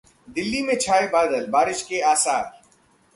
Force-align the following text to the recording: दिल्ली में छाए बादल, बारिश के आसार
दिल्ली 0.27 0.61
में 0.61 0.73
छाए 0.81 1.07
बादल, 1.07 1.45
बारिश 1.47 1.81
के 1.81 1.99
आसार 2.11 2.51